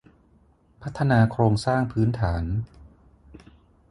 [0.81, 2.43] พัฒนาโครงสร้างพื้นฐาน